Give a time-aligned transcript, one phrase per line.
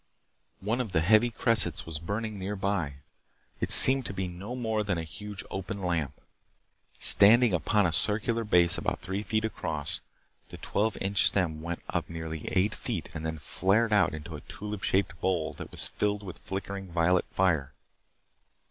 [0.61, 2.95] One of the heavy cressets was burning nearby.
[3.59, 6.19] It seemed to be no more than a huge, open lamp.
[6.97, 10.01] Standing upon a circular base about three feet across,
[10.49, 14.41] the twelve inch stem went up nearly eight feet and then flared out into a
[14.41, 17.75] tulip shaped bowl that was filled with flickering violet fire.